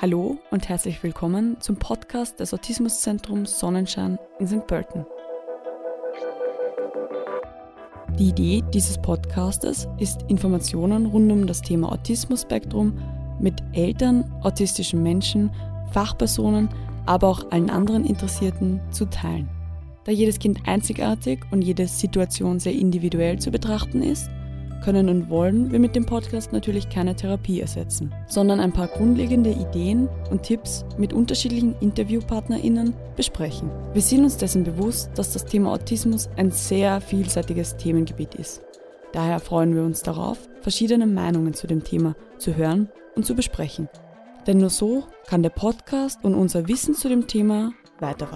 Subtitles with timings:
[0.00, 4.64] Hallo und herzlich willkommen zum Podcast des Autismuszentrums Sonnenschein in St.
[4.68, 5.04] Pölten.
[8.16, 12.96] Die Idee dieses Podcastes ist, Informationen rund um das Thema Autismus-Spektrum
[13.40, 15.50] mit Eltern, autistischen Menschen,
[15.90, 16.68] Fachpersonen,
[17.06, 19.48] aber auch allen anderen Interessierten zu teilen.
[20.04, 24.30] Da jedes Kind einzigartig und jede Situation sehr individuell zu betrachten ist,
[24.80, 29.50] können und wollen wir mit dem Podcast natürlich keine Therapie ersetzen, sondern ein paar grundlegende
[29.50, 33.70] Ideen und Tipps mit unterschiedlichen InterviewpartnerInnen besprechen.
[33.92, 38.62] Wir sind uns dessen bewusst, dass das Thema Autismus ein sehr vielseitiges Themengebiet ist.
[39.12, 43.88] Daher freuen wir uns darauf, verschiedene Meinungen zu dem Thema zu hören und zu besprechen.
[44.46, 48.32] Denn nur so kann der Podcast und unser Wissen zu dem Thema weiter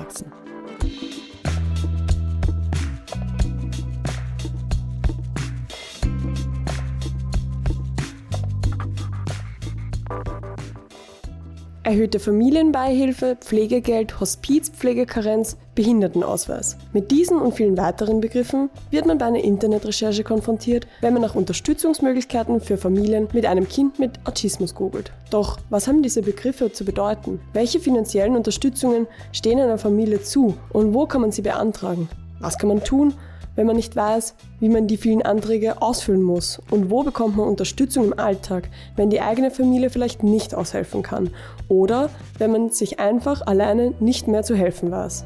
[11.84, 16.76] Erhöhte Familienbeihilfe, Pflegegeld, Hospizpflegekarenz, Behindertenausweis.
[16.92, 21.34] Mit diesen und vielen weiteren Begriffen wird man bei einer Internetrecherche konfrontiert, wenn man nach
[21.34, 25.10] Unterstützungsmöglichkeiten für Familien mit einem Kind mit Autismus googelt.
[25.30, 27.40] Doch was haben diese Begriffe zu bedeuten?
[27.52, 32.08] Welche finanziellen Unterstützungen stehen einer Familie zu und wo kann man sie beantragen?
[32.38, 33.12] Was kann man tun,
[33.56, 37.48] wenn man nicht weiß, wie man die vielen Anträge ausfüllen muss und wo bekommt man
[37.48, 41.30] Unterstützung im Alltag, wenn die eigene Familie vielleicht nicht aushelfen kann
[41.68, 45.24] oder wenn man sich einfach alleine nicht mehr zu helfen weiß.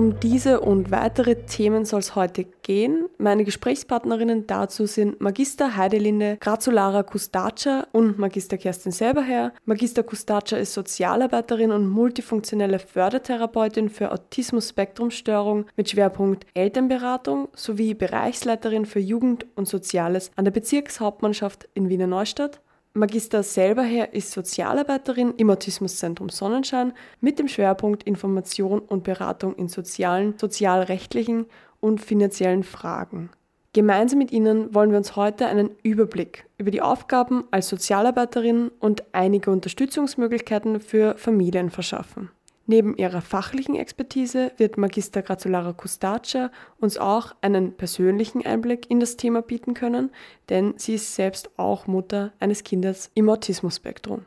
[0.00, 3.04] Um diese und weitere Themen soll es heute gehen.
[3.18, 9.52] Meine Gesprächspartnerinnen dazu sind Magister Heidelinde Grazulara Kustaca und Magister Kerstin Selberherr.
[9.66, 19.00] Magister Kustaca ist Sozialarbeiterin und multifunktionelle Fördertherapeutin für Autismus-Spektrum-Störung mit Schwerpunkt Elternberatung sowie Bereichsleiterin für
[19.00, 22.62] Jugend und Soziales an der Bezirkshauptmannschaft in Wiener Neustadt.
[22.92, 29.68] Magister selber her ist Sozialarbeiterin im Autismuszentrum Sonnenschein mit dem Schwerpunkt Information und Beratung in
[29.68, 31.46] sozialen, sozialrechtlichen
[31.78, 33.30] und finanziellen Fragen.
[33.72, 39.04] Gemeinsam mit Ihnen wollen wir uns heute einen Überblick über die Aufgaben als Sozialarbeiterin und
[39.12, 42.30] einige Unterstützungsmöglichkeiten für Familien verschaffen.
[42.66, 49.16] Neben ihrer fachlichen Expertise wird Magister Grazulara Kustaca uns auch einen persönlichen Einblick in das
[49.16, 50.10] Thema bieten können,
[50.48, 54.24] denn sie ist selbst auch Mutter eines Kindes im Autismus-Spektrum.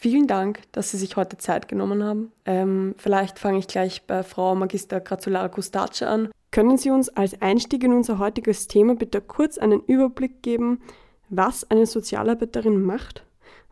[0.00, 2.30] Vielen Dank, dass Sie sich heute Zeit genommen haben.
[2.44, 6.28] Ähm, vielleicht fange ich gleich bei Frau Magister Grazulara Kustaca an.
[6.52, 10.80] Können Sie uns als Einstieg in unser heutiges Thema bitte kurz einen Überblick geben,
[11.30, 13.24] was eine Sozialarbeiterin macht?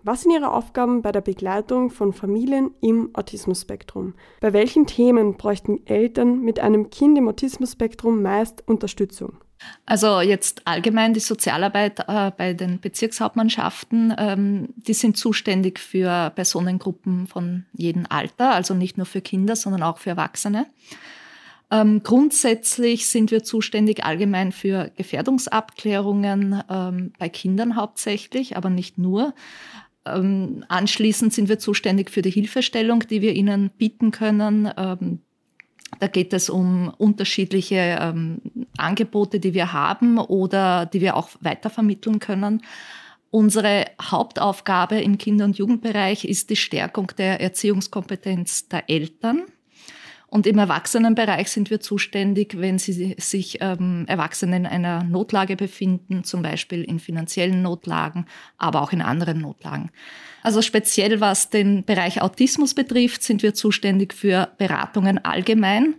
[0.08, 4.14] Was sind Ihre Aufgaben bei der Begleitung von Familien im Autismus-Spektrum?
[4.40, 9.38] Bei welchen Themen bräuchten Eltern mit einem Kind im Autismus-Spektrum meist Unterstützung?
[9.84, 17.26] Also jetzt allgemein die Sozialarbeit äh, bei den Bezirkshauptmannschaften, ähm, die sind zuständig für Personengruppen
[17.26, 20.66] von jedem Alter, also nicht nur für Kinder, sondern auch für Erwachsene.
[21.68, 29.34] Ähm, grundsätzlich sind wir zuständig allgemein für Gefährdungsabklärungen ähm, bei Kindern hauptsächlich, aber nicht nur.
[30.06, 34.70] Ähm, anschließend sind wir zuständig für die Hilfestellung, die wir ihnen bieten können.
[34.76, 35.20] Ähm,
[36.00, 38.40] da geht es um unterschiedliche ähm,
[38.76, 42.62] Angebote, die wir haben oder die wir auch weitervermitteln können.
[43.30, 49.42] Unsere Hauptaufgabe im Kinder- und Jugendbereich ist die Stärkung der Erziehungskompetenz der Eltern.
[50.28, 56.24] Und im Erwachsenenbereich sind wir zuständig, wenn sie sich ähm, Erwachsene in einer Notlage befinden,
[56.24, 58.26] zum Beispiel in finanziellen Notlagen,
[58.58, 59.90] aber auch in anderen Notlagen.
[60.42, 65.94] Also speziell was den Bereich Autismus betrifft, sind wir zuständig für Beratungen allgemein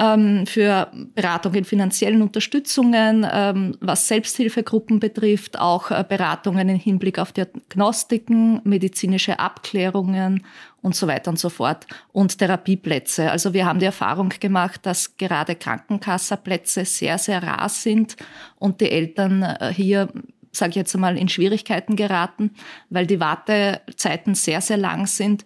[0.00, 7.18] ähm, für Beratung in finanziellen Unterstützungen, ähm, was Selbsthilfegruppen betrifft, auch äh, Beratungen im Hinblick
[7.18, 10.44] auf Diagnostiken, medizinische Abklärungen
[10.82, 13.30] und so weiter und so fort und Therapieplätze.
[13.30, 18.16] Also wir haben die Erfahrung gemacht, dass gerade Krankenkasserplätze sehr, sehr rar sind
[18.56, 20.08] und die Eltern äh, hier
[20.52, 22.50] sage ich jetzt einmal, in Schwierigkeiten geraten,
[22.88, 25.44] weil die Wartezeiten sehr, sehr lang sind.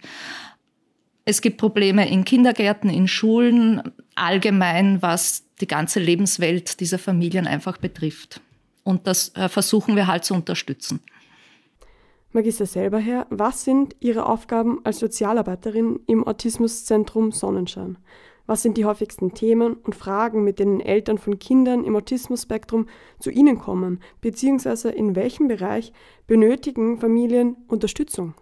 [1.24, 3.82] Es gibt Probleme in Kindergärten, in Schulen,
[4.14, 8.40] allgemein, was die ganze Lebenswelt dieser Familien einfach betrifft.
[8.82, 11.00] Und das äh, versuchen wir halt zu unterstützen.
[12.36, 17.96] Magister selber her, was sind Ihre Aufgaben als Sozialarbeiterin im Autismuszentrum Sonnenschein?
[18.46, 22.88] Was sind die häufigsten Themen und Fragen, mit denen Eltern von Kindern im Autismusspektrum
[23.20, 25.92] zu Ihnen kommen, beziehungsweise in welchem Bereich
[26.26, 28.34] benötigen Familien Unterstützung?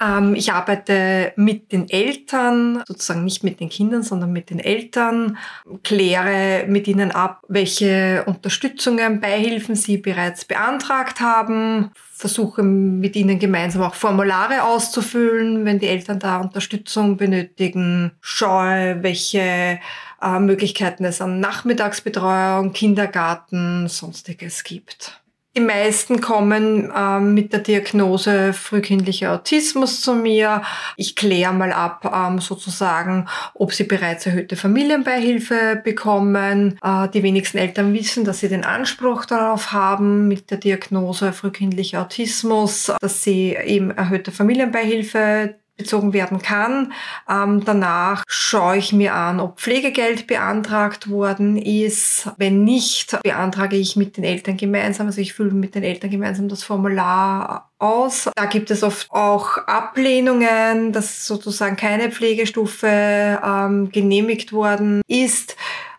[0.00, 5.38] Ähm, ich arbeite mit den Eltern, sozusagen nicht mit den Kindern, sondern mit den Eltern,
[5.82, 13.82] kläre mit ihnen ab, welche Unterstützungen, Beihilfen sie bereits beantragt haben, versuche mit ihnen gemeinsam
[13.82, 19.78] auch Formulare auszufüllen, wenn die Eltern da Unterstützung benötigen, schaue, welche
[20.22, 25.20] äh, Möglichkeiten es an Nachmittagsbetreuung, Kindergarten, sonstiges gibt.
[25.56, 30.60] Die meisten kommen ähm, mit der Diagnose frühkindlicher Autismus zu mir.
[30.98, 36.78] Ich kläre mal ab, ähm, sozusagen, ob sie bereits erhöhte Familienbeihilfe bekommen.
[36.84, 42.02] Äh, die wenigsten Eltern wissen, dass sie den Anspruch darauf haben, mit der Diagnose frühkindlicher
[42.02, 46.92] Autismus, dass sie eben erhöhte Familienbeihilfe bezogen werden kann.
[47.28, 52.30] Ähm, danach schaue ich mir an, ob Pflegegeld beantragt worden ist.
[52.38, 56.48] Wenn nicht, beantrage ich mit den Eltern gemeinsam, also ich fülle mit den Eltern gemeinsam
[56.48, 58.30] das Formular aus.
[58.34, 65.56] Da gibt es oft auch Ablehnungen, dass sozusagen keine Pflegestufe ähm, genehmigt worden ist.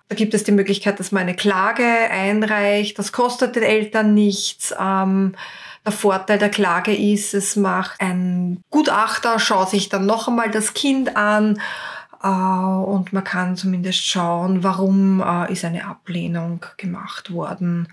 [0.09, 2.97] Da gibt es die Möglichkeit, dass man eine Klage einreicht.
[2.97, 4.73] Das kostet den Eltern nichts.
[4.79, 5.35] Ähm,
[5.87, 10.73] der Vorteil der Klage ist, es macht ein Gutachter, schaut sich dann noch einmal das
[10.73, 11.61] Kind an
[12.21, 17.87] äh, und man kann zumindest schauen, warum äh, ist eine Ablehnung gemacht worden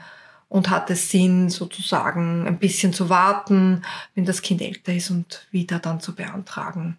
[0.49, 3.83] und hat es Sinn, sozusagen ein bisschen zu warten,
[4.17, 6.99] wenn das Kind älter ist und wieder dann zu beantragen.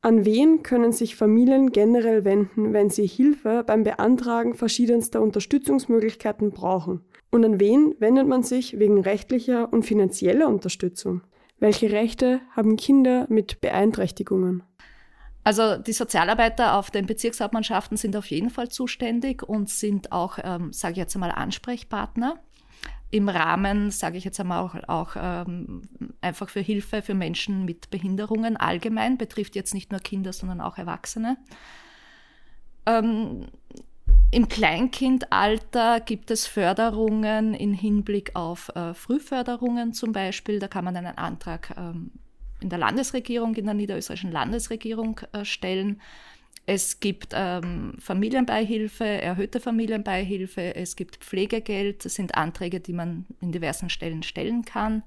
[0.00, 7.02] An wen können sich Familien generell wenden, wenn sie Hilfe beim Beantragen verschiedenster Unterstützungsmöglichkeiten brauchen?
[7.36, 11.20] Und an wen wendet man sich wegen rechtlicher und finanzieller Unterstützung?
[11.58, 14.62] Welche Rechte haben Kinder mit Beeinträchtigungen?
[15.44, 20.72] Also die Sozialarbeiter auf den Bezirkshauptmannschaften sind auf jeden Fall zuständig und sind auch, ähm,
[20.72, 22.40] sage ich jetzt einmal, Ansprechpartner
[23.10, 25.82] im Rahmen, sage ich jetzt einmal auch, auch ähm,
[26.22, 30.78] einfach für Hilfe für Menschen mit Behinderungen allgemein, betrifft jetzt nicht nur Kinder, sondern auch
[30.78, 31.36] Erwachsene.
[32.86, 33.48] Ähm,
[34.30, 40.58] im Kleinkindalter gibt es Förderungen in Hinblick auf äh, Frühförderungen zum Beispiel.
[40.58, 42.10] Da kann man einen Antrag ähm,
[42.60, 46.00] in der Landesregierung, in der niederösterreichischen Landesregierung äh, stellen.
[46.66, 52.04] Es gibt ähm, Familienbeihilfe, erhöhte Familienbeihilfe, es gibt Pflegegeld.
[52.04, 55.04] Das sind Anträge, die man in diversen Stellen stellen kann.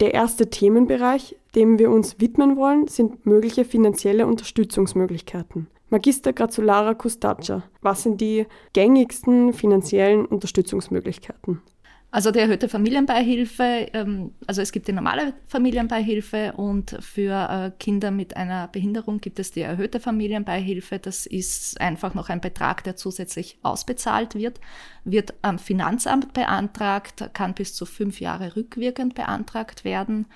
[0.00, 5.68] Der erste Themenbereich, dem wir uns widmen wollen, sind mögliche finanzielle Unterstützungsmöglichkeiten.
[5.94, 11.62] Magister Grazulara Custaccia, was sind die gängigsten finanziellen Unterstützungsmöglichkeiten?
[12.10, 18.10] Also die erhöhte Familienbeihilfe, ähm, also es gibt die normale Familienbeihilfe und für äh, Kinder
[18.10, 20.98] mit einer Behinderung gibt es die erhöhte Familienbeihilfe.
[20.98, 24.58] Das ist einfach noch ein Betrag, der zusätzlich ausbezahlt wird,
[25.04, 30.26] wird am Finanzamt beantragt, kann bis zu fünf Jahre rückwirkend beantragt werden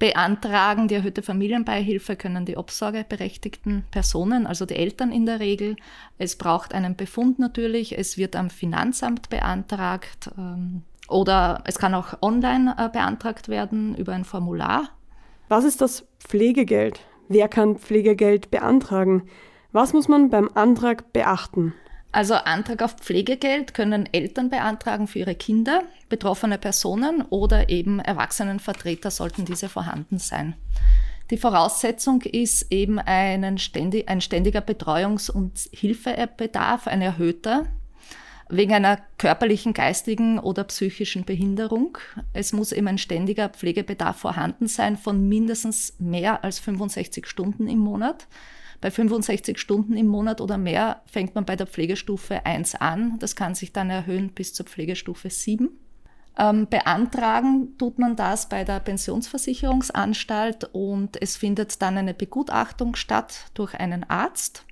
[0.00, 0.88] beantragen.
[0.88, 5.76] Die erhöhte Familienbeihilfe können die obsorgeberechtigten Personen, also die Eltern in der Regel.
[6.18, 7.96] Es braucht einen Befund natürlich.
[7.96, 14.12] Es wird am Finanzamt beantragt ähm, oder es kann auch online äh, beantragt werden über
[14.12, 14.88] ein Formular.
[15.48, 17.00] Was ist das Pflegegeld?
[17.28, 19.28] Wer kann Pflegegeld beantragen?
[19.70, 21.74] Was muss man beim Antrag beachten?
[22.12, 29.10] Also Antrag auf Pflegegeld können Eltern beantragen für ihre Kinder, betroffene Personen oder eben Erwachsenenvertreter
[29.10, 30.54] sollten diese vorhanden sein.
[31.30, 37.66] Die Voraussetzung ist eben einen ständig, ein ständiger Betreuungs- und Hilfebedarf, ein erhöhter,
[38.48, 41.98] wegen einer körperlichen, geistigen oder psychischen Behinderung.
[42.32, 47.78] Es muss eben ein ständiger Pflegebedarf vorhanden sein von mindestens mehr als 65 Stunden im
[47.78, 48.26] Monat.
[48.80, 53.18] Bei 65 Stunden im Monat oder mehr fängt man bei der Pflegestufe 1 an.
[53.18, 55.68] Das kann sich dann erhöhen bis zur Pflegestufe 7.
[56.38, 63.50] Ähm, beantragen tut man das bei der Pensionsversicherungsanstalt und es findet dann eine Begutachtung statt
[63.52, 64.64] durch einen Arzt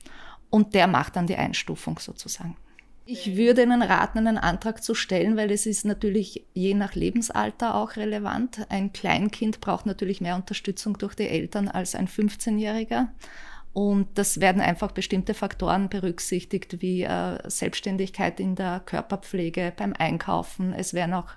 [0.49, 2.57] und der macht dann die Einstufung sozusagen.
[3.05, 7.75] Ich würde Ihnen raten, einen Antrag zu stellen, weil es ist natürlich je nach Lebensalter
[7.75, 8.67] auch relevant.
[8.69, 13.09] Ein Kleinkind braucht natürlich mehr Unterstützung durch die Eltern als ein 15-Jähriger.
[13.73, 20.73] Und das werden einfach bestimmte Faktoren berücksichtigt, wie äh, Selbstständigkeit in der Körperpflege, beim Einkaufen.
[20.73, 21.29] Es werden auch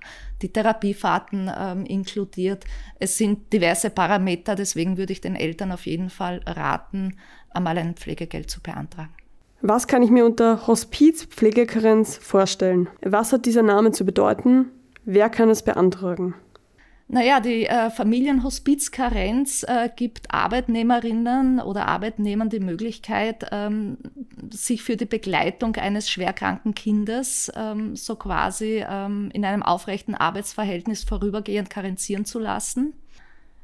[0.41, 2.65] die Therapiefahrten ähm, inkludiert.
[2.99, 7.17] Es sind diverse Parameter, deswegen würde ich den Eltern auf jeden Fall raten,
[7.51, 9.13] einmal ein Pflegegeld zu beantragen.
[9.61, 12.89] Was kann ich mir unter Hospizpflegekarenz vorstellen?
[13.01, 14.71] Was hat dieser Name zu bedeuten?
[15.05, 16.33] Wer kann es beantragen?
[17.13, 23.97] Naja, die äh, Familienhospizkarenz äh, gibt Arbeitnehmerinnen oder Arbeitnehmern die Möglichkeit, ähm,
[24.49, 31.03] sich für die Begleitung eines schwerkranken Kindes ähm, so quasi ähm, in einem aufrechten Arbeitsverhältnis
[31.03, 32.93] vorübergehend karenzieren zu lassen.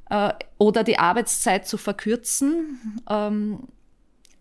[0.09, 3.59] äh, oder die Arbeitszeit zu verkürzen ähm,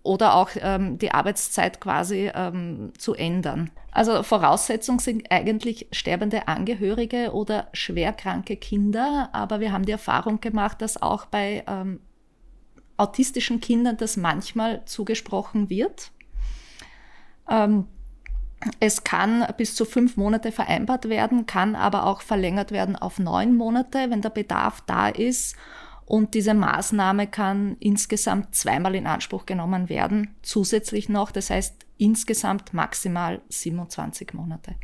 [0.07, 3.71] oder auch ähm, die Arbeitszeit quasi ähm, zu ändern.
[3.91, 10.81] Also Voraussetzung sind eigentlich sterbende Angehörige oder schwerkranke Kinder, aber wir haben die Erfahrung gemacht,
[10.81, 12.01] dass auch bei ähm,
[12.97, 16.13] autistischen Kindern das manchmal zugesprochen wird.
[17.51, 17.87] Ähm,
[18.81, 23.57] es kann bis zu fünf Monate vereinbart werden, kann aber auch verlängert werden auf neun
[23.57, 25.57] Monate, wenn der Bedarf da ist.
[26.07, 31.33] Und diese Maßnahme kann insgesamt zweimal in Anspruch genommen werden, zusätzlich noch.
[31.33, 34.77] Das heißt insgesamt maximal 27 Monate.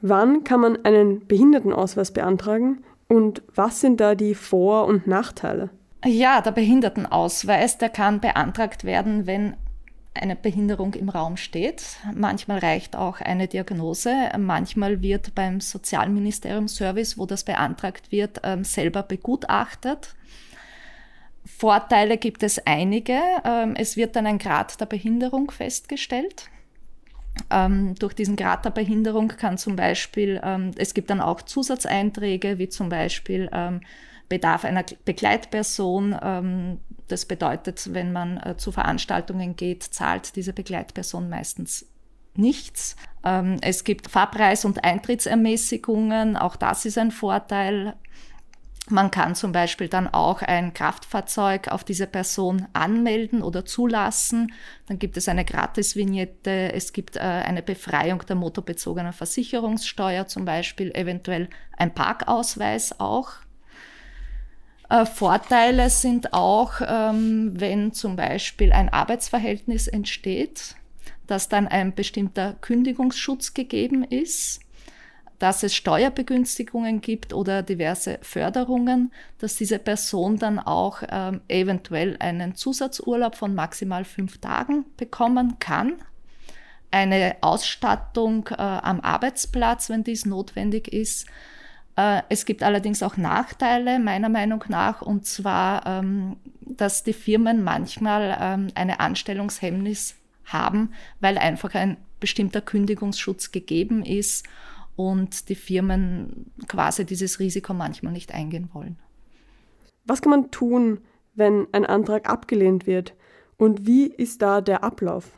[0.00, 5.70] Wann kann man einen Behindertenausweis beantragen und was sind da die Vor- und Nachteile?
[6.04, 9.56] Ja, der Behindertenausweis, der kann beantragt werden, wenn
[10.12, 11.96] eine Behinderung im Raum steht.
[12.14, 14.14] Manchmal reicht auch eine Diagnose.
[14.38, 20.14] Manchmal wird beim Sozialministerium Service, wo das beantragt wird, ähm, selber begutachtet.
[21.44, 23.20] Vorteile gibt es einige.
[23.44, 26.48] Ähm, es wird dann ein Grad der Behinderung festgestellt.
[27.50, 32.58] Ähm, durch diesen Grad der Behinderung kann zum Beispiel, ähm, es gibt dann auch Zusatzeinträge,
[32.58, 33.50] wie zum Beispiel
[34.28, 36.80] Bedarf einer Begleitperson.
[37.08, 41.86] Das bedeutet, wenn man äh, zu Veranstaltungen geht, zahlt diese Begleitperson meistens
[42.36, 42.96] nichts.
[43.60, 47.94] Es gibt Fahrpreis- und Eintrittsermäßigungen, auch das ist ein Vorteil.
[48.90, 54.52] Man kann zum Beispiel dann auch ein Kraftfahrzeug auf diese Person anmelden oder zulassen.
[54.88, 56.70] Dann gibt es eine Gratis-Vignette.
[56.74, 61.48] Es gibt äh, eine Befreiung der motorbezogenen Versicherungssteuer zum Beispiel, eventuell
[61.78, 63.30] ein Parkausweis auch.
[64.90, 70.76] Äh, Vorteile sind auch, ähm, wenn zum Beispiel ein Arbeitsverhältnis entsteht,
[71.26, 74.63] dass dann ein bestimmter Kündigungsschutz gegeben ist
[75.44, 82.54] dass es Steuerbegünstigungen gibt oder diverse Förderungen, dass diese Person dann auch ähm, eventuell einen
[82.54, 85.96] Zusatzurlaub von maximal fünf Tagen bekommen kann.
[86.90, 91.26] Eine Ausstattung äh, am Arbeitsplatz, wenn dies notwendig ist.
[91.96, 97.62] Äh, es gibt allerdings auch Nachteile, meiner Meinung nach, und zwar, ähm, dass die Firmen
[97.62, 100.14] manchmal ähm, eine Anstellungshemmnis
[100.46, 104.48] haben, weil einfach ein bestimmter Kündigungsschutz gegeben ist
[104.96, 108.98] und die Firmen quasi dieses Risiko manchmal nicht eingehen wollen.
[110.04, 111.00] Was kann man tun,
[111.34, 113.14] wenn ein Antrag abgelehnt wird
[113.56, 115.30] und wie ist da der Ablauf?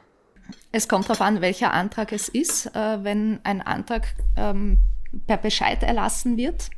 [0.72, 2.66] Es kommt darauf an, welcher Antrag es ist.
[2.74, 4.78] Äh, wenn ein Antrag ähm,
[5.26, 6.70] per Bescheid erlassen wird,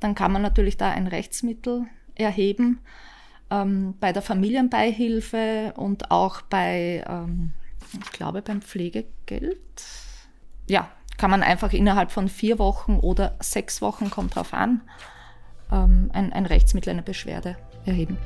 [0.00, 2.80] dann kann man natürlich da ein Rechtsmittel erheben.
[3.50, 7.52] Ähm, bei der Familienbeihilfe und auch bei, ähm,
[7.92, 9.58] ich glaube, beim Pflegegeld.
[10.66, 14.82] Ja, kann man einfach innerhalb von vier Wochen oder sechs Wochen, kommt drauf an,
[15.72, 17.56] ähm, ein, ein Rechtsmittel, eine Beschwerde
[17.86, 18.18] erheben.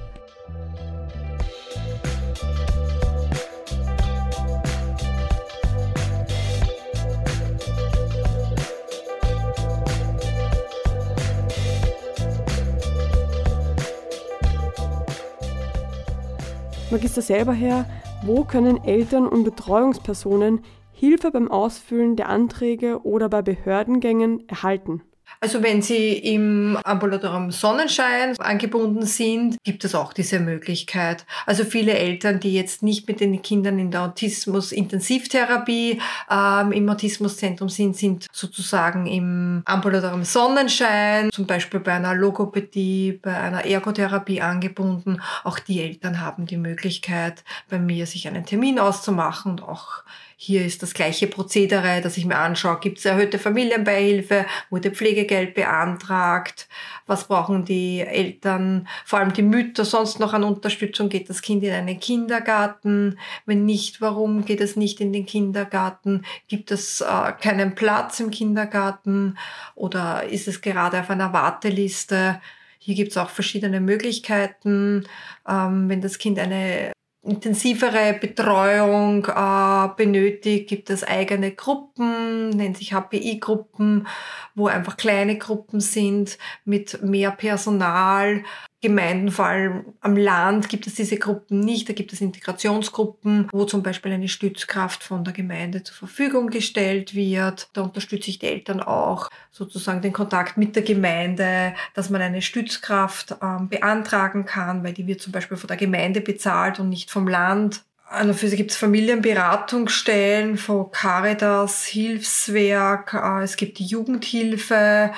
[16.91, 17.85] Magister selber her,
[18.23, 20.65] wo können Eltern und Betreuungspersonen
[20.99, 25.03] Hilfe beim Ausfüllen der Anträge oder bei Behördengängen erhalten.
[25.41, 31.25] Also wenn Sie im Ambulatorium Sonnenschein angebunden sind, gibt es auch diese Möglichkeit.
[31.47, 37.69] Also viele Eltern, die jetzt nicht mit den Kindern in der Autismus-Intensivtherapie ähm, im Autismuszentrum
[37.69, 45.23] sind, sind sozusagen im Ambulatorium Sonnenschein, zum Beispiel bei einer Logopädie, bei einer Ergotherapie angebunden.
[45.45, 50.03] Auch die Eltern haben die Möglichkeit, bei mir sich einen Termin auszumachen und auch
[50.41, 55.53] hier ist das gleiche Prozedere, dass ich mir anschaue, gibt es erhöhte Familienbeihilfe, wurde Pflegegeld
[55.55, 56.69] beantragt,
[57.07, 61.65] was brauchen die Eltern, vor allem die Mütter sonst noch an Unterstützung, geht das Kind
[61.65, 67.33] in einen Kindergarten, wenn nicht, warum geht es nicht in den Kindergarten, gibt es äh,
[67.33, 69.37] keinen Platz im Kindergarten?
[69.75, 72.41] Oder ist es gerade auf einer Warteliste.
[72.79, 75.05] Hier gibt es auch verschiedene Möglichkeiten,
[75.49, 82.93] ähm, wenn das Kind eine intensivere Betreuung äh, benötigt, gibt es eigene Gruppen, nennt sich
[82.93, 84.07] HPI-Gruppen,
[84.55, 88.45] wo einfach kleine Gruppen sind mit mehr Personal.
[88.81, 91.89] Gemeinden, vor allem am Land, gibt es diese Gruppen nicht.
[91.89, 97.15] Da gibt es Integrationsgruppen, wo zum Beispiel eine Stützkraft von der Gemeinde zur Verfügung gestellt
[97.15, 97.69] wird.
[97.73, 102.41] Da unterstütze ich die Eltern auch, sozusagen den Kontakt mit der Gemeinde, dass man eine
[102.41, 107.11] Stützkraft ähm, beantragen kann, weil die wird zum Beispiel von der Gemeinde bezahlt und nicht
[107.11, 107.83] vom Land.
[108.11, 115.13] An und für sich gibt es Familienberatungsstellen von Caritas, Hilfswerk, äh, es gibt die Jugendhilfe.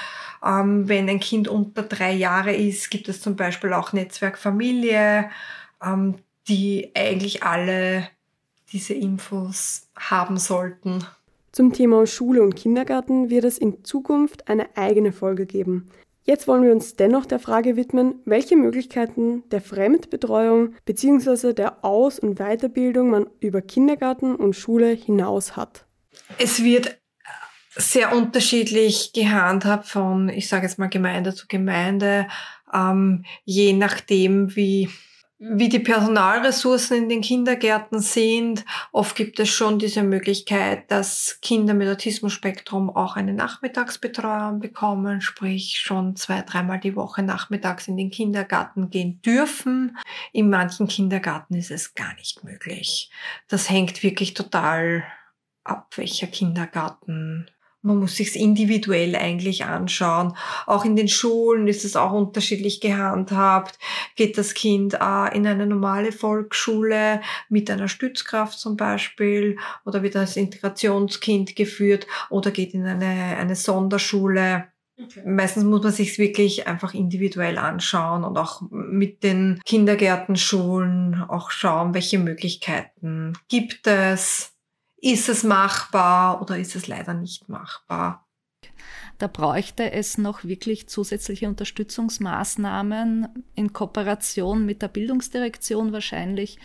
[0.45, 5.31] Ähm, wenn ein Kind unter drei Jahre ist, gibt es zum Beispiel auch Netzwerk Familie,
[5.85, 6.17] ähm,
[6.49, 8.09] die eigentlich alle
[8.73, 11.05] diese Infos haben sollten.
[11.53, 15.91] Zum Thema Schule und Kindergarten wird es in Zukunft eine eigene Folge geben.
[16.23, 21.55] Jetzt wollen wir uns dennoch der Frage widmen, welche Möglichkeiten der Fremdbetreuung bzw.
[21.55, 25.87] der Aus- und Weiterbildung man über Kindergarten und Schule hinaus hat.
[26.39, 27.01] Es wird
[27.75, 32.27] sehr unterschiedlich gehandhabt von, ich sage jetzt mal, Gemeinde zu Gemeinde,
[32.73, 34.91] ähm, je nachdem, wie
[35.43, 38.67] wie die Personalressourcen in den Kindergärten sind.
[38.93, 45.81] Oft gibt es schon diese Möglichkeit, dass Kinder mit Autismus-Spektrum auch eine Nachmittagsbetreuung bekommen, sprich
[45.81, 49.97] schon zwei, dreimal die Woche nachmittags in den Kindergarten gehen dürfen.
[50.33, 53.11] In manchen Kindergarten ist es gar nicht möglich.
[53.49, 55.05] Das hängt wirklich total
[55.65, 57.51] ab, welcher Kindergarten
[57.83, 60.35] man muss sich's individuell eigentlich anschauen.
[60.67, 63.79] Auch in den Schulen ist es auch unterschiedlich gehandhabt.
[64.17, 70.17] Geht das Kind äh, in eine normale Volksschule mit einer Stützkraft zum Beispiel oder wird
[70.17, 74.67] als Integrationskind geführt oder geht in eine, eine Sonderschule?
[75.03, 75.23] Okay.
[75.25, 81.95] Meistens muss man sich wirklich einfach individuell anschauen und auch mit den Kindergärtenschulen auch schauen,
[81.95, 84.53] welche Möglichkeiten gibt es
[85.01, 88.27] ist es machbar oder ist es leider nicht machbar?
[89.19, 96.59] Da bräuchte es noch wirklich zusätzliche Unterstützungsmaßnahmen in Kooperation mit der Bildungsdirektion wahrscheinlich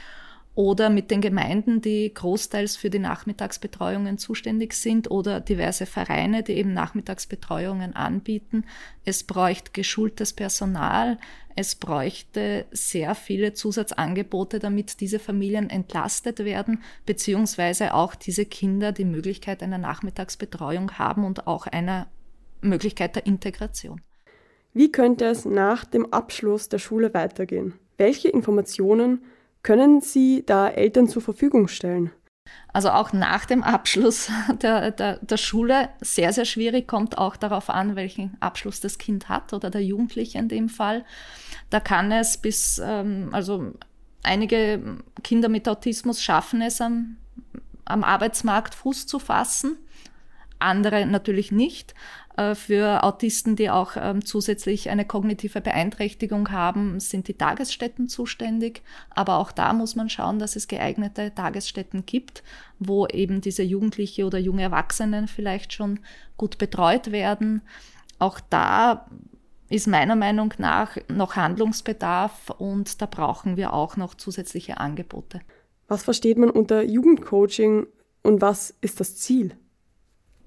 [0.56, 6.54] oder mit den Gemeinden, die großteils für die Nachmittagsbetreuungen zuständig sind oder diverse Vereine, die
[6.54, 8.64] eben Nachmittagsbetreuungen anbieten.
[9.04, 11.18] Es bräuchte geschultes Personal.
[11.58, 19.06] Es bräuchte sehr viele Zusatzangebote, damit diese Familien entlastet werden, beziehungsweise auch diese Kinder die
[19.06, 22.08] Möglichkeit einer Nachmittagsbetreuung haben und auch einer
[22.62, 24.02] Möglichkeit der Integration.
[24.74, 27.74] Wie könnte es nach dem Abschluss der Schule weitergehen?
[27.98, 29.22] Welche Informationen
[29.66, 32.12] können Sie da Eltern zur Verfügung stellen?
[32.72, 34.30] Also auch nach dem Abschluss
[34.62, 39.28] der, der, der, Schule sehr, sehr schwierig, kommt auch darauf an, welchen Abschluss das Kind
[39.28, 41.04] hat oder der Jugendliche in dem Fall.
[41.72, 43.74] Da kann es bis, ähm, also
[44.22, 47.18] einige Kinder mit Autismus schaffen es am,
[47.86, 49.78] am Arbeitsmarkt Fuß zu fassen,
[50.60, 51.96] andere natürlich nicht.
[52.38, 58.82] Äh, für Autisten, die auch ähm, zusätzlich eine kognitive Beeinträchtigung haben, sind die Tagesstätten zuständig.
[59.10, 62.44] Aber auch da muss man schauen, dass es geeignete Tagesstätten gibt,
[62.80, 66.00] wo eben diese Jugendliche oder junge Erwachsenen vielleicht schon
[66.38, 67.62] gut betreut werden.
[68.20, 69.08] Auch da
[69.70, 75.42] ist meiner Meinung nach noch Handlungsbedarf und da brauchen wir auch noch zusätzliche Angebote.
[75.88, 77.88] Was versteht man unter Jugendcoaching
[78.24, 79.56] und was ist das Ziel?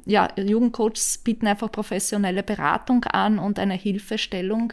[0.07, 4.73] Ja, Jugendcoaches bieten einfach professionelle Beratung an und eine Hilfestellung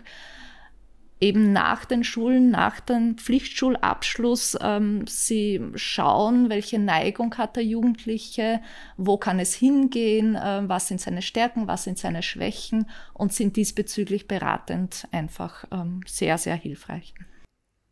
[1.21, 4.57] eben nach den Schulen, nach dem Pflichtschulabschluss.
[4.61, 8.61] Ähm, sie schauen, welche Neigung hat der Jugendliche,
[8.97, 13.55] wo kann es hingehen, äh, was sind seine Stärken, was sind seine Schwächen und sind
[13.55, 17.13] diesbezüglich beratend einfach ähm, sehr, sehr hilfreich.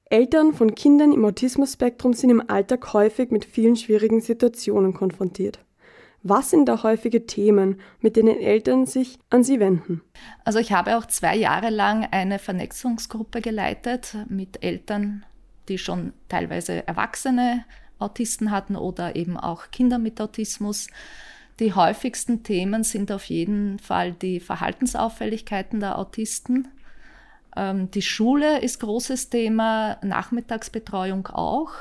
[0.10, 5.60] Eltern von Kindern im Autismus-Spektrum sind im Alltag häufig mit vielen schwierigen Situationen konfrontiert.
[6.26, 10.02] Was sind da häufige Themen, mit denen Eltern sich an Sie wenden?
[10.46, 15.26] Also ich habe auch zwei Jahre lang eine Vernetzungsgruppe geleitet mit Eltern,
[15.68, 17.66] die schon teilweise erwachsene
[18.00, 20.88] Autisten hatten oder eben auch Kinder mit Autismus.
[21.60, 26.70] Die häufigsten Themen sind auf jeden Fall die Verhaltensauffälligkeiten der Autisten.
[27.58, 31.72] Ähm, die Schule ist großes Thema, Nachmittagsbetreuung auch.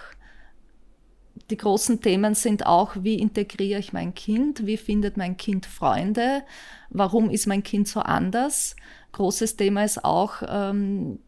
[1.52, 6.44] Die großen Themen sind auch, wie integriere ich mein Kind, wie findet mein Kind Freunde,
[6.88, 8.74] warum ist mein Kind so anders.
[9.12, 11.18] Großes Thema ist auch ähm,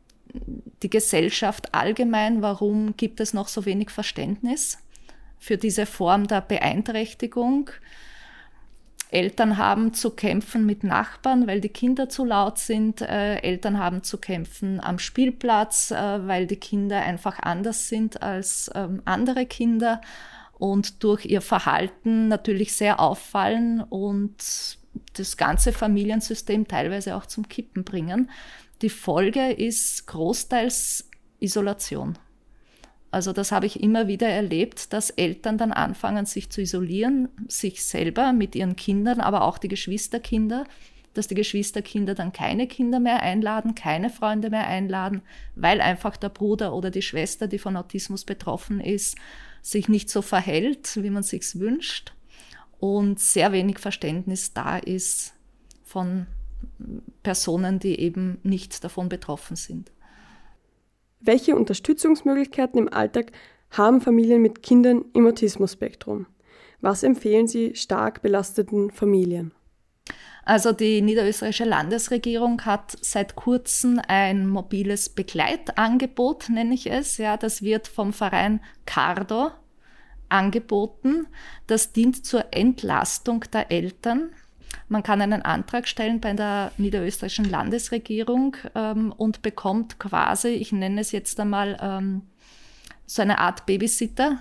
[0.83, 4.79] die Gesellschaft allgemein, warum gibt es noch so wenig Verständnis
[5.39, 7.69] für diese Form der Beeinträchtigung.
[9.15, 13.01] Eltern haben zu kämpfen mit Nachbarn, weil die Kinder zu laut sind.
[13.01, 18.71] Äh, Eltern haben zu kämpfen am Spielplatz, äh, weil die Kinder einfach anders sind als
[18.75, 20.01] ähm, andere Kinder
[20.59, 24.79] und durch ihr Verhalten natürlich sehr auffallen und
[25.15, 28.31] das ganze Familiensystem teilweise auch zum Kippen bringen.
[28.83, 32.19] Die Folge ist großteils Isolation.
[33.15, 37.85] Also das habe ich immer wieder erlebt, dass Eltern dann anfangen, sich zu isolieren, sich
[37.85, 40.65] selber mit ihren Kindern, aber auch die Geschwisterkinder,
[41.15, 45.23] dass die Geschwisterkinder dann keine Kinder mehr einladen, keine Freunde mehr einladen,
[45.55, 49.17] weil einfach der Bruder oder die Schwester, die von Autismus betroffen ist,
[49.63, 52.15] sich nicht so verhält, wie man sich's wünscht
[52.81, 55.35] und sehr wenig Verständnis da ist
[55.85, 56.27] von
[57.23, 59.93] Personen, die eben nicht davon betroffen sind.
[61.27, 63.33] Welche Unterstützungsmöglichkeiten im Alltag
[63.71, 66.27] haben Familien mit Kindern im Autismus-Spektrum?
[66.83, 69.53] Was empfehlen Sie stark belasteten Familien?
[70.45, 77.17] Also die niederösterreichische Landesregierung hat seit kurzem ein mobiles Begleitangebot, nenne ich es.
[77.17, 79.51] Ja, das wird vom Verein Cardo
[80.29, 81.27] angeboten.
[81.67, 84.29] Das dient zur Entlastung der Eltern.
[84.89, 91.01] Man kann einen Antrag stellen bei der niederösterreichischen Landesregierung ähm, und bekommt quasi, ich nenne
[91.01, 92.23] es jetzt einmal, ähm,
[93.07, 94.41] so eine Art Babysitter,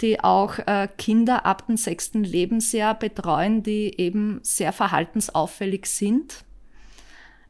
[0.00, 6.44] die auch äh, Kinder ab dem sechsten Lebensjahr betreuen, die eben sehr verhaltensauffällig sind.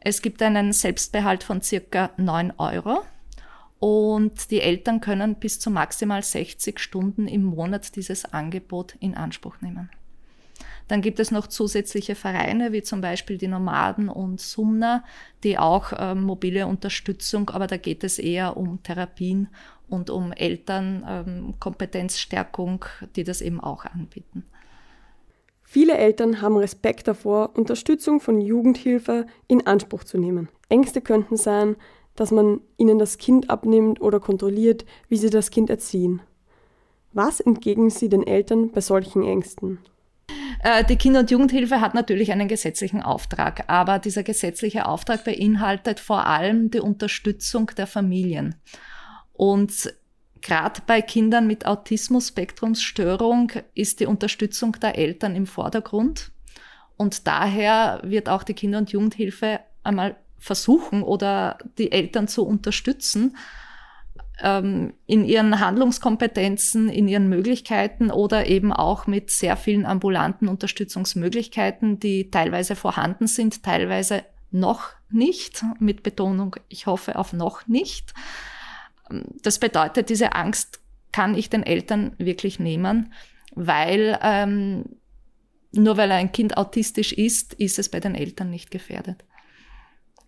[0.01, 3.03] Es gibt einen Selbstbehalt von circa 9 Euro
[3.79, 9.61] und die Eltern können bis zu maximal 60 Stunden im Monat dieses Angebot in Anspruch
[9.61, 9.91] nehmen.
[10.91, 15.05] Dann gibt es noch zusätzliche Vereine, wie zum Beispiel die Nomaden und Sumner,
[15.45, 19.47] die auch äh, mobile Unterstützung, aber da geht es eher um Therapien
[19.89, 24.43] und um Elternkompetenzstärkung, ähm, die das eben auch anbieten.
[25.63, 30.49] Viele Eltern haben Respekt davor, Unterstützung von Jugendhilfe in Anspruch zu nehmen.
[30.69, 31.77] Ängste könnten sein,
[32.17, 36.21] dass man ihnen das Kind abnimmt oder kontrolliert, wie sie das Kind erziehen.
[37.13, 39.79] Was entgegnen Sie den Eltern bei solchen Ängsten?
[40.63, 46.01] Äh, die Kinder- und Jugendhilfe hat natürlich einen gesetzlichen Auftrag, aber dieser gesetzliche Auftrag beinhaltet
[46.01, 48.57] vor allem die Unterstützung der Familien.
[49.33, 49.95] Und
[50.43, 56.31] gerade bei Kindern mit Autismus-Spektrumsstörung ist die Unterstützung der Eltern im Vordergrund.
[56.97, 63.37] Und daher wird auch die Kinder- und Jugendhilfe einmal versuchen oder die Eltern zu unterstützen
[64.43, 72.01] ähm, in ihren Handlungskompetenzen, in ihren Möglichkeiten oder eben auch mit sehr vielen ambulanten Unterstützungsmöglichkeiten,
[72.01, 78.15] die teilweise vorhanden sind, teilweise noch nicht, mit Betonung, ich hoffe auf noch nicht.
[79.43, 80.81] Das bedeutet, diese Angst
[81.13, 83.13] kann ich den Eltern wirklich nehmen,
[83.55, 84.85] weil ähm,
[85.73, 89.25] nur weil ein Kind autistisch ist, ist es bei den Eltern nicht gefährdet.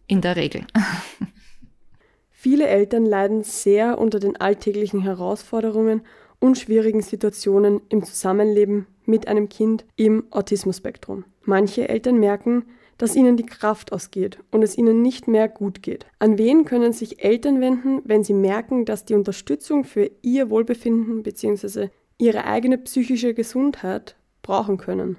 [0.07, 0.67] In der Regel.
[2.43, 6.03] Viele Eltern leiden sehr unter den alltäglichen Herausforderungen
[6.41, 11.25] und schwierigen Situationen im Zusammenleben mit einem Kind im Autismus-Spektrum.
[11.45, 12.65] Manche Eltern merken,
[12.99, 16.07] dass ihnen die Kraft ausgeht und es ihnen nicht mehr gut geht.
[16.19, 21.23] An wen können sich Eltern wenden, wenn sie merken, dass die Unterstützung für ihr Wohlbefinden
[21.23, 21.91] bzw.
[22.19, 25.17] ihre eigene psychische Gesundheit brauchen können?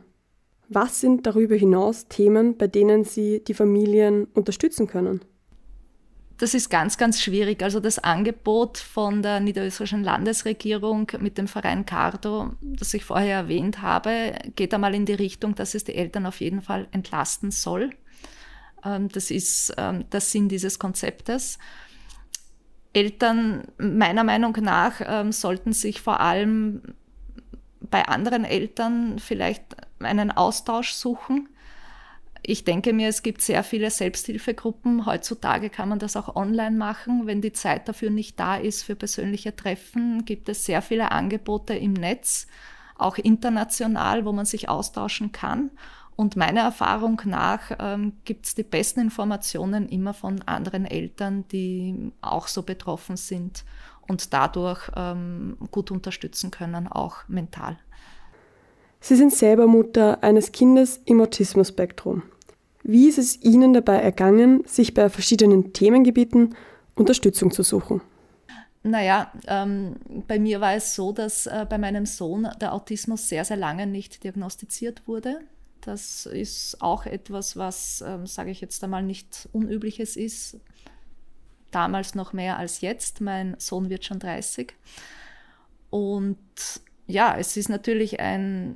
[0.67, 5.21] Was sind darüber hinaus Themen, bei denen sie die Familien unterstützen können?
[6.43, 7.63] Das ist ganz, ganz schwierig.
[7.63, 13.81] Also das Angebot von der niederösterreichischen Landesregierung mit dem Verein Cardo, das ich vorher erwähnt
[13.81, 17.91] habe, geht einmal in die Richtung, dass es die Eltern auf jeden Fall entlasten soll.
[18.83, 21.59] Ähm, das ist ähm, der Sinn dieses Konzeptes.
[22.91, 26.81] Eltern meiner Meinung nach ähm, sollten sich vor allem
[27.79, 29.63] bei anderen Eltern vielleicht
[30.01, 31.47] einen Austausch suchen
[32.45, 35.05] ich denke mir, es gibt sehr viele Selbsthilfegruppen.
[35.05, 37.25] Heutzutage kann man das auch online machen.
[37.25, 41.73] Wenn die Zeit dafür nicht da ist für persönliche Treffen, gibt es sehr viele Angebote
[41.73, 42.47] im Netz,
[42.97, 45.71] auch international, wo man sich austauschen kann.
[46.15, 52.11] Und meiner Erfahrung nach ähm, gibt es die besten Informationen immer von anderen Eltern, die
[52.21, 53.63] auch so betroffen sind
[54.07, 57.77] und dadurch ähm, gut unterstützen können, auch mental.
[58.99, 62.23] Sie sind selber Mutter eines Kindes im Autismus-Spektrum.
[62.83, 66.55] Wie ist es Ihnen dabei ergangen, sich bei verschiedenen Themengebieten
[66.95, 68.01] Unterstützung zu suchen?
[68.83, 69.95] Naja, ähm,
[70.27, 73.87] bei mir war es so, dass äh, bei meinem Sohn der Autismus sehr, sehr lange
[73.87, 75.39] nicht diagnostiziert wurde.
[75.79, 80.57] Das ist auch etwas, was, ähm, sage ich jetzt einmal, nicht Unübliches ist.
[81.71, 83.21] Damals noch mehr als jetzt.
[83.21, 84.73] Mein Sohn wird schon 30.
[85.89, 86.37] Und
[87.07, 88.75] ja, es ist natürlich ein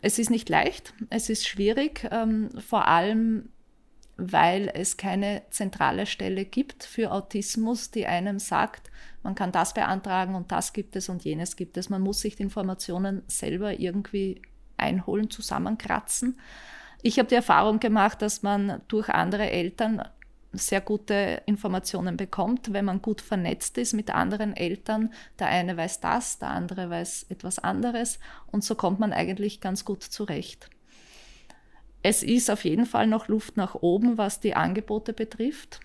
[0.00, 3.50] es ist nicht leicht, es ist schwierig, ähm, vor allem
[4.18, 8.90] weil es keine zentrale Stelle gibt für Autismus, die einem sagt,
[9.22, 11.88] man kann das beantragen und das gibt es und jenes gibt es.
[11.88, 14.42] Man muss sich die Informationen selber irgendwie
[14.76, 16.38] einholen, zusammenkratzen.
[17.02, 20.02] Ich habe die Erfahrung gemacht, dass man durch andere Eltern
[20.52, 25.12] sehr gute Informationen bekommt, wenn man gut vernetzt ist mit anderen Eltern.
[25.38, 28.18] Der eine weiß das, der andere weiß etwas anderes
[28.50, 30.70] und so kommt man eigentlich ganz gut zurecht.
[32.02, 35.80] Es ist auf jeden Fall noch Luft nach oben, was die Angebote betrifft.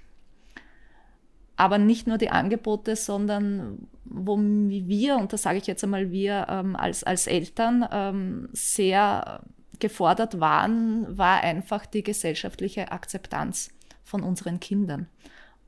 [1.56, 6.48] Aber nicht nur die Angebote, sondern wo wir, und das sage ich jetzt einmal wir
[6.50, 9.42] ähm, als, als Eltern, ähm, sehr
[9.80, 13.70] gefordert waren, war einfach die gesellschaftliche Akzeptanz
[14.04, 15.08] von unseren Kindern.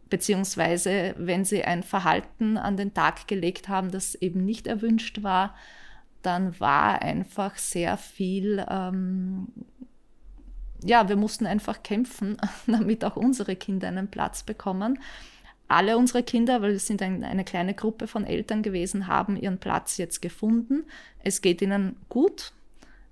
[0.10, 5.56] Beziehungsweise, wenn sie ein Verhalten an den Tag gelegt haben, das eben nicht erwünscht war,
[6.22, 9.48] dann war einfach sehr viel, ähm,
[10.84, 15.00] ja, wir mussten einfach kämpfen, damit auch unsere Kinder einen Platz bekommen.
[15.68, 19.58] Alle unsere Kinder, weil wir sind ein, eine kleine Gruppe von Eltern gewesen, haben ihren
[19.58, 20.86] Platz jetzt gefunden.
[21.24, 22.54] Es geht ihnen gut.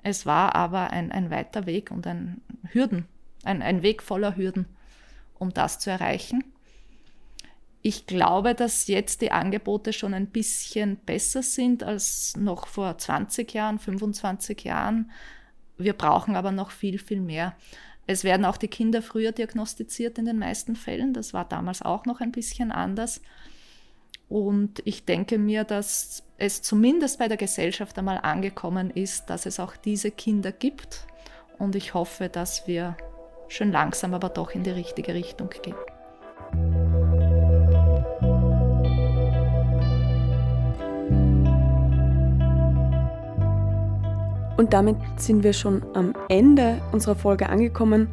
[0.04, 3.08] Es war aber ein, ein weiter Weg und ein Hürden,
[3.44, 4.68] ein, ein Weg voller Hürden,
[5.44, 6.44] um das zu erreichen.
[7.82, 13.54] Ich glaube, dass jetzt die Angebote schon ein bisschen besser sind als noch vor 20
[13.54, 15.12] Jahren, 25 Jahren.
[15.78, 17.56] Wir brauchen aber noch viel, viel mehr.
[18.08, 21.14] Es werden auch die Kinder früher diagnostiziert in den meisten Fällen.
[21.14, 23.22] Das war damals auch noch ein bisschen anders.
[24.30, 29.60] Und ich denke mir, dass es zumindest bei der Gesellschaft einmal angekommen ist, dass es
[29.60, 31.06] auch diese Kinder gibt.
[31.60, 32.98] Und ich hoffe, dass wir
[33.54, 35.76] schön langsam aber doch in die richtige Richtung gehen.
[44.58, 48.08] Und damit sind wir schon am Ende unserer Folge angekommen.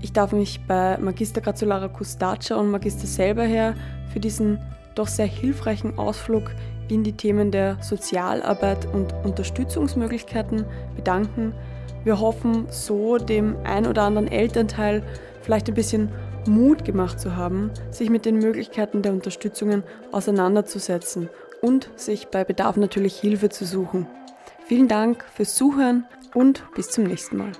[0.00, 3.74] Ich darf mich bei Magister Graziolara Custacia und Magister Selberherr
[4.12, 4.58] für diesen
[4.94, 6.50] doch sehr hilfreichen Ausflug
[6.88, 11.52] in die Themen der Sozialarbeit und Unterstützungsmöglichkeiten bedanken.
[12.06, 15.02] Wir hoffen, so dem ein oder anderen Elternteil
[15.42, 16.08] vielleicht ein bisschen
[16.46, 21.28] Mut gemacht zu haben, sich mit den Möglichkeiten der Unterstützungen auseinanderzusetzen
[21.62, 24.06] und sich bei Bedarf natürlich Hilfe zu suchen.
[24.66, 27.50] Vielen Dank fürs Zuhören und bis zum nächsten Mal.